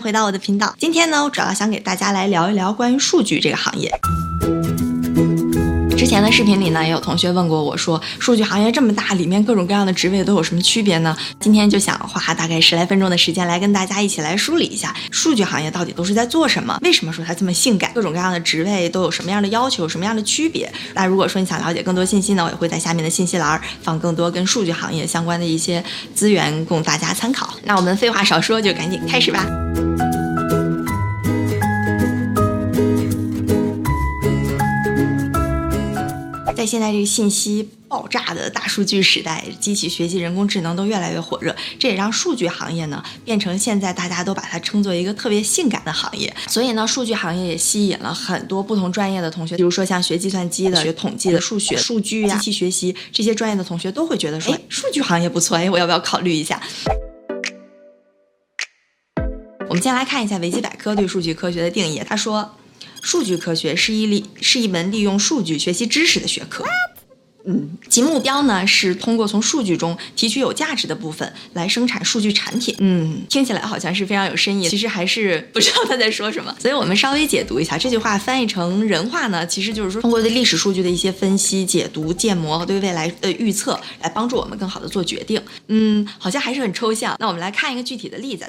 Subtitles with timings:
[0.00, 0.74] 回到我的频道。
[0.78, 3.90] 今天呢，我主要想给大家来聊一聊关于数据这个行业。
[5.98, 11.16] 之前的视频里呢，也有同学问过我说，数据行业这么大，里面各种各样的职位都有什么区别呢？
[11.40, 16.78] 今天就想花大概十来分钟的时间来跟大家一起来梳理一下，数据行业到底都是在做什么？
[16.82, 17.90] 为什么说它这么性感？
[17.92, 19.88] 各种各样的职位都有什么样的要求？
[19.88, 20.72] 什么样的区别？
[20.94, 25.82] 那如果说你想了解更多信息呢，我也会在下面的信息栏放更多跟数据行业相关的一些
[26.14, 27.52] 资源供大家参考。
[27.64, 29.44] 那我们废话少说，就赶紧开始吧。
[36.68, 46.32] 现在这个信息爆炸的大数据时代，机器学习、人工智能都越来越火热，这也让数据行业呢变成现在大家都把它称作一个特别性感的行业。
[46.46, 56.62] 所以呢，数据行业也吸引了很多不同专业的同学，比如说像学计算机的、学统计的、数学、数据呀、机器学习这些专业的同学都会觉得说，哎，数据行业不错，哎，我要不要考虑一下？
[59.68, 62.54] 我们先来看一下维基百科对数据科学的定义，他说。
[63.00, 66.64] 数据科学是一利是一门利用数据学习知识的学科。
[67.50, 72.74] 嗯，其目标呢是通过从数据中提取有价值的部分来生产数据产品。
[72.78, 76.54] 嗯，听起来好像是非常有深意，其实还是 不知道他在说什么。
[76.60, 85.40] 所以我们稍微解读一下这句话，翻译成人话呢，其实就是说通过对历史数据的一些分析、解读、建模和对未来的预测，来帮助我们更好的做决定。
[85.68, 87.16] 嗯，好像还是很抽象。
[87.18, 88.44] 那我们来看一个具体的例子。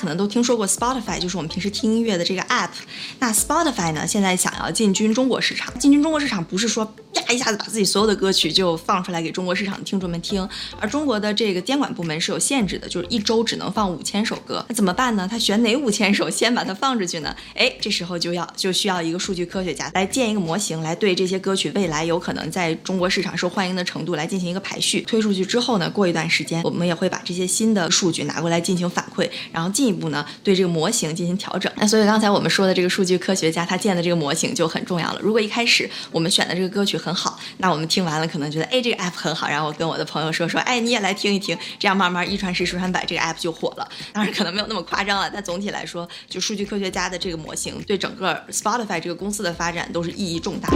[0.00, 2.70] 可能都听说过 Spotify，就是我们平时听音乐的这个 app。
[3.18, 5.78] 那 Spotify 呢，现在想要进军中国市场。
[5.78, 10.48] 进军中国市场不是说啪一下子把自己所有的歌曲就放出来给中国市场的听众们听，
[10.80, 14.64] 而中国的这个监管部门是有限制的，就是一周只能放五千首歌。
[14.70, 15.28] 那怎么办呢？
[15.30, 17.36] 他选哪五千首先把它放出去呢？
[17.54, 25.02] 哎，这时候就要就需要一个数据科学家来建一个模型，来对这些歌曲未来有可能在中国市场受欢迎的程度来进行一个排序。
[25.02, 29.68] 推出去之后呢，过一段时间我们也会把这些新的数据拿过来进行反馈，然后。
[29.70, 31.70] 进一步呢，对这个模型进行调整。
[31.76, 35.20] 那所以刚才我们说的这个数据科学家他建的这个模型就很重要了。
[35.20, 43.88] 如果一开始我们选的这个歌曲很好，那我们听完了可能觉得，哎，这个 app 很好，然后我跟我的朋友说说，哎，你也来听一听，这样慢慢一传十，十传百，这个 app 就火了。
[44.12, 50.68] 当然可能没有那么夸张了，但总体来说，就数据科学家的这个模型对整个 Spotify 这个公司的发展都是意义重大。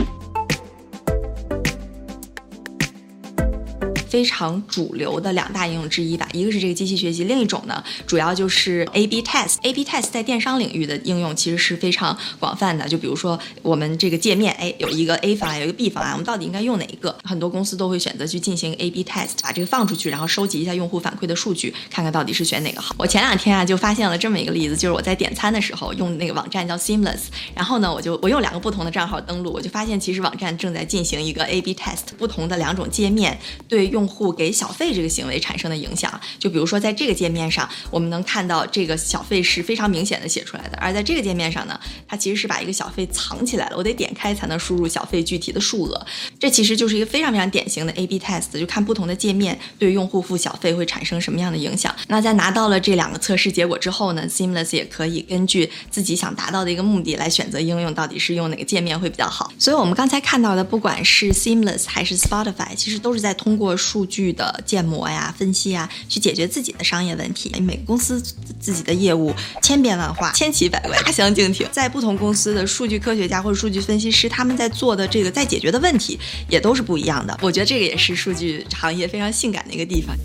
[4.14, 9.56] 非常主流的两大应用之一吧，一个是这个机器学习，另一种呢，主要就是 A/B test。
[9.62, 12.86] A/B test 在电商领域的应用其实是非常广泛的。
[12.86, 17.12] 就比如说我们这个界面，哎，有一个 A 方案，有一个 B 方案，我们到底应该用哪一个？
[17.24, 22.94] 很多公司都会选择去进行 A/B test，把这个放出去，然后收集一下用户反馈的数据，看看到底是选哪个好。
[22.96, 33.36] 我前两天啊就发现了这么一个例子，就是我在点餐的时候用那个网站叫 Seamless，然后呢我就我用两个不同的账号登录，我就发现其实网站正在进行一个 A/B test，不同的两种界面
[33.66, 46.06] 对用用户给小费这个行为产生的影响，就比如说在这个界面上，我们能看到这个小费是非常明显的写出来的，而在这个界面上呢，它其实是把一个小费藏起来了，我得点开才能输入小费具体的数额。
[46.38, 51.94] 这其实就是一个非常非常典型的 A/B test，就看不同的界面对用户付小费会产生什么样的影响。
[52.08, 59.50] 那在拿到了这两个测试结果之后呢，Seamless 也可以根据自己想达到的一个目的来选择应用到底是用哪个界面会比较好。
[59.58, 63.64] 所以我们刚才看到的，不管是 Seamless 还是 Spotify，其实都是在通过。
[63.94, 67.54] 数据的建模呀、分析呀，去解决自己的商业问题。
[67.60, 68.20] 每个公司
[68.58, 69.32] 自己的业务
[69.62, 76.18] 千变万化、千奇百怪、大相径庭，在不同公司的数据科学家或者数据分析师，他们在做的这个在解决的问题
[76.48, 77.38] 也都是不一样的。
[77.40, 80.16] 我觉得这个也是数据行业非常性感的一个地方。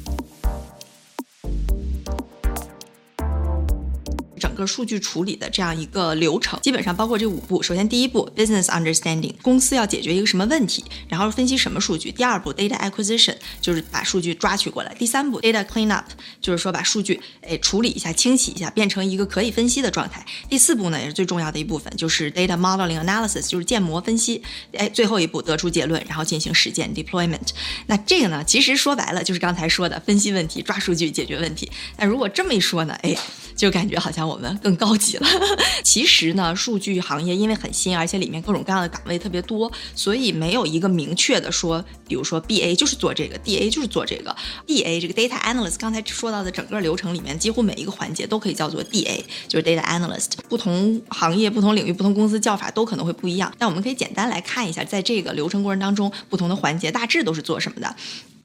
[4.59, 7.64] 个数据处理的这样一个流程，基本上包括这五步。
[7.64, 12.12] 首先，第一步 business understanding，公司要解决一个什么问题，然后分析什么数据。
[12.12, 14.94] 第二步 data acquisition，就是把数据抓取过来。
[14.96, 16.03] 第三步 data cleanup，
[16.42, 20.25] 就是说把数据哎处理一下、清洗一下，变成一个可以分析的状态。
[20.50, 24.44] 第四步呢，也是最重要的一部分，就是 data modeling analysis，就是建模分析。
[24.74, 27.50] 哎，最后一步得出结论，然后进行实践 deployment。
[27.88, 31.72] 那这个呢，其实说白了就是刚才说的分析问题、抓数据、解决问题。
[31.97, 33.16] 那如果这么一说呢，哎，
[33.56, 34.48] 就感觉好像我们。
[34.57, 35.28] 更高级了。
[35.84, 44.35] 其实呢，数据行业因为很新，而且里面各种各样的岗位特别多，所以没有一个明确的说，比如说 B A 就是做这个，D A 就是做这个。
[44.66, 50.31] D A 这个 data analyst 刚才说到的整个流程里面，几乎每一个环节都可以叫做 D A，就是 data analyst。
[50.47, 53.53] 不同行业、不同领域、不同公司叫法都可能会不一样。
[53.57, 57.96] 但我们可以简单来看一下，在这个流程过程当中，不同的环节大致都是做什么的。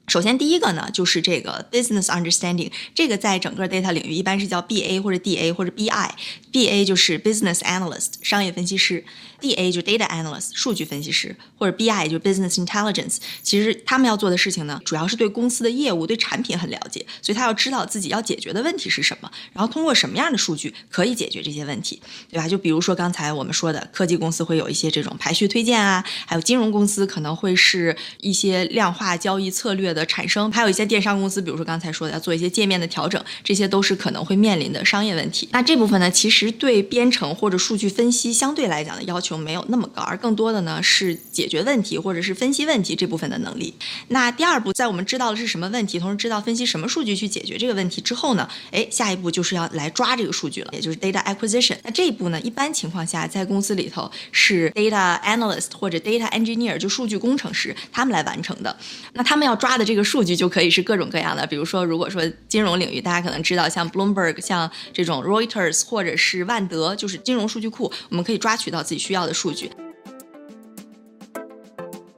[0.07, 6.15] 首先，第一个呢，就是这个 business understanding，这个在整个 data 领域一般是叫 B A 或者 D A 或者 B I。
[6.51, 9.03] B A 就是 business analyst，商业分析师
[9.41, 13.17] ；D A 就 data analyst，数据分析师；或者 B I 就 business intelligence。
[13.43, 22.47] 其实他们要做的事情呢，主要是对公司的业务、对产品很了解，所以他要知道自己要解决的问题是什么，然后通过什么样的数据可以解决这些问题，对吧？
[22.47, 35.47] 就比如说刚才我们说的，科技公司会有一些这种排序推荐啊，还有金融公司可能会是一些量化交易策略的产生，还有一些电商公司，比如说刚才说的要做一些界面的调整，这些都是可能会面临的商业问题。
[35.51, 43.73] 那这部分呢，其实对编程或者数据分析相对来讲的要求没有那么高，而更多的呢是解决问题或者是分析问题这部分的能力。
[44.09, 51.77] 那第二步，在我们知道的是什么问题，同时知道分析什么数据去解决这个问题之后呢，哎，下一步就是要来抓这个数据了，也就是 data acquisition。
[51.83, 58.75] 那这一步呢，一般情况下在公司里头是 data analyst 或者 data engineer，就数据工程师他们来完成的。
[59.13, 69.69] 那他们要抓的这个数据就可以是各种各样的，比如说，如果说金融领域，大家可能知道像 Bloomberg、像这种 Reuters 或者是万德，就是金融数据库，我们可以抓取到自己需要的数据。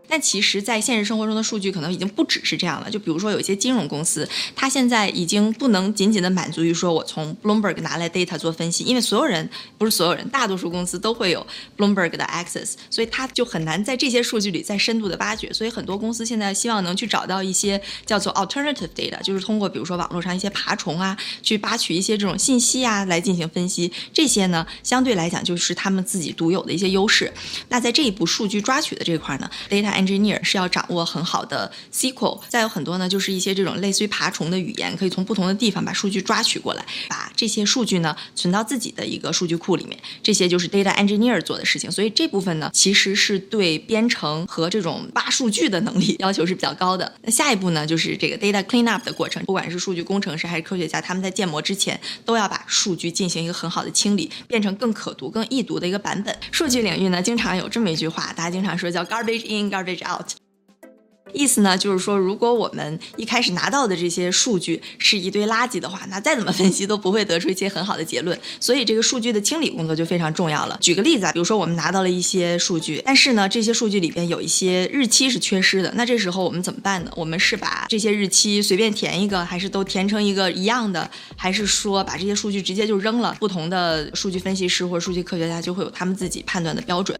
[0.07, 2.89] 但其实，在现实生活中的数据可能已经不只是这样了。
[2.89, 11.45] 就比如说，有一些金融公司，它现在已经不能仅仅的满足于说我从 Bloomberg 拿来 data 做分析，因为所有人不是所有人，大多数公司都会有
[11.77, 15.51] Bloomberg 的 access，所以它就很难在这些数据里再深度的挖掘。
[15.51, 23.91] 所以很多公司现在希望能去找到一些叫做 alternative data，就是通过比如说网络上一些爬虫啊，去扒取一些这种信息啊来进行分析。
[24.13, 27.31] 这些呢，相对来讲就是他们自己独有的一些优势。
[27.69, 39.97] 那在这一步数据抓取的这块呢，data engineer 是要掌握很好的 SQL，再有很多呢，就是一些这种类似于爬虫的语言，可以从不同的地方把数据抓取过来，把这些数据呢存到自己的一个数据库里面。
[40.21, 41.91] 这些就是 data engineer 做的事情。
[41.91, 47.11] 所以这部分呢，其实是对编程和这种挖数据的能力要求是比较高的。
[47.23, 56.35] 那下一步呢，就是这个 data cleanup 的过程，不管是数据工程师还是科学家，他们在建模之前都要把数据进行一个很好的清理，变成更可读、更易读的一个版本。
[56.51, 60.27] 数据领域呢，经常有这么一句话，大家经常说叫 garbage in, garbage” garbage out。
[61.33, 68.39] 意思呢，就是说，如果我们一开始拿到的这些数据是一堆垃圾的话，那再怎么分析都不会得出一些很好的结论。
[68.61, 70.77] 所以，这个数据的清理工作就非常重要了。
[70.79, 77.11] 举个例子啊，比如说我们拿到了一些数据，但是呢，这些数据里边有一些日期是缺失的，那这时候我们怎么办呢？
[77.17, 83.35] 我们是把这些日期随便填一个，还是都填成一个一样的，还是说把这些数据直接就扔了？
[83.37, 87.19] 不同的数据分析师或者数据科学家就会有他们自己判断的标准。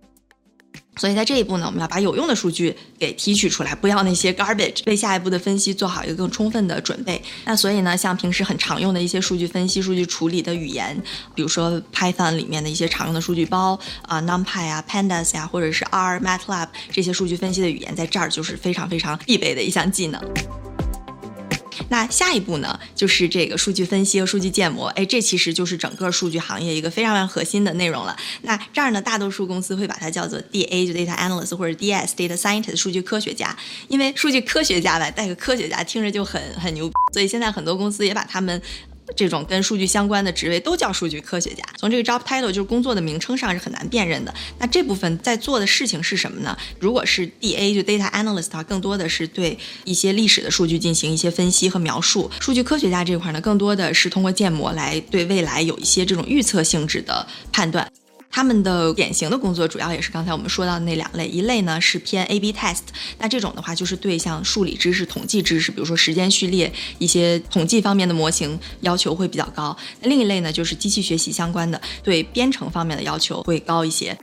[0.97, 7.21] 所以在这一步呢，我们要把有用的数据给提取出来，不要那些 garbage，为下一步的分析做好一个更充分的准备。
[7.45, 11.01] 那所以呢，像平时很常用的一些数据分析、数据处理的语言，
[11.35, 20.21] 比如说 Python 里面的一些常用的数据包啊，NumPy 啊、Pandas 呀，或者是 R、MATLAB 这些数据分析的语言，在这儿就是非常非常必备的一项技能。
[21.89, 24.87] 那下一步呢，就是这个数据分析和数据建模。
[24.89, 28.15] 哎，这其实就是整个数据行业一个非常非常核心的内容了。
[28.41, 33.55] 那这儿呢，大多数公司会把它叫做 DA，就 Data Analyst 或者 DS Data Scientist 数据科学家。
[33.87, 38.61] 因为数据科学家吧，带个科学家听着就很很牛，所以现在很多公司也把他们。
[39.15, 41.63] 这种跟数据相关的职位都叫数据科学家。
[41.77, 44.33] 从这个 job title 就是工作的名称上是很难辨认的。
[44.59, 46.57] 那这部分在做的事情是什么呢？
[46.79, 52.29] 如果是 DA 就 data analyst 的话，更多的是对一些历史的数据进行一些分析和描述。
[52.39, 57.91] 数据科学家这块呢，更多的是通过建模来对未来有一些这种预测性质的判断。
[58.29, 62.81] 他们的典型的工作主要也是刚才我们说到的那两类，一类呢是偏 A/B test，
[63.17, 74.17] 那这种的话就是对像数理知识、统计知识，比如说时间序列一些统计方面的模型要求会比较高；那另一类呢就是机器学习相关的，对编程方面的要求会高一些。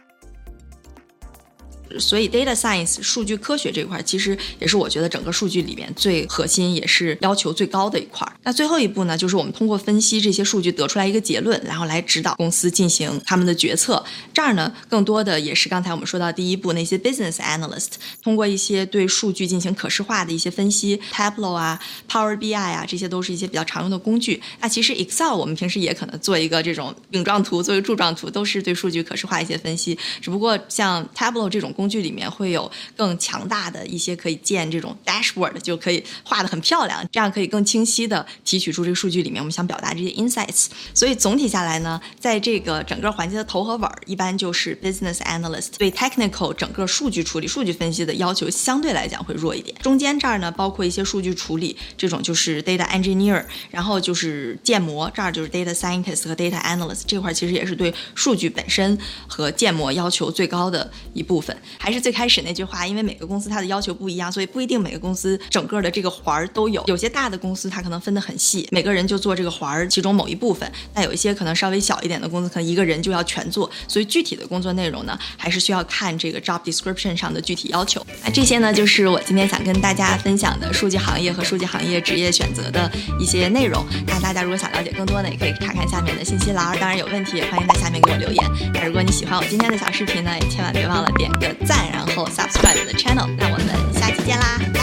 [1.98, 8.26] 所以，data science 数据科学这块其实也是我觉得整个数据里面最核心，也是要求最高的一块。
[8.44, 14.04] 那最后一步呢，就是我们通过分析这些数据得出来一个结论，然后来指导公司进行他们的决策。
[14.32, 24.42] 这儿呢，更多的也是刚才我们说到第一步那些 business analyst 通过一些对数据进行可视化的一些分析，Tableau 啊、Power BI 啊，这些都是一些比较常用的工具。
[24.60, 29.98] 那其实 Excel 我们平时也可能做一个这种饼状图，作为柱状图，都是对数据可视化一些分析。
[30.20, 40.66] 只不过像 Tableau 这种工具里面会有更强大的一些可以建这种 dashboard，就可以画的很漂亮，这样可以更清晰的提取出这个数据里面我们想表达这些 insights。
[40.92, 49.76] 所以总体下来呢，在这个整个环节的头和尾儿，一般就是 business analyst 对 technical 整个数据处理、数据分析的要求相对来讲会弱一点。
[49.82, 61.56] 中间这儿呢，包括一些数据处理这种就是 data engineer，然后就是建模这儿就是 data scientist 和 data analyst 这块其实也是对数据本身和建模要求最高的一部分。
[61.78, 66.82] 还是最开始那句话，因为每个公司它的要求不一样，所以不一定每个公司整个的这个环儿都有。
[66.86, 70.70] 有些大的公司它可能分得很细，每个人就做这个环儿其中某一部分。
[70.92, 73.70] 但有一些可能稍微小一点的公司，可能一个人就要全做。
[73.86, 78.04] 所以具体的工作内容呢，还是需要看这个 job description 上的具体要求。
[78.24, 82.90] 那这些呢，就是我今天想跟大家分享的数据行业和数据行业职业选择的
[83.20, 83.84] 一些内容。
[84.06, 86.78] 那大家如果想了解更多呢，也可以查看下面的信息栏。
[86.78, 88.44] 当然有问题也欢迎在下面给我留言。
[88.72, 93.28] 那如果你喜欢我今天的小视频呢，也千万别忘了点个赞，然后 subscribe 我的 channel。
[93.36, 94.58] 那我们下期见啦！
[94.72, 94.80] 拜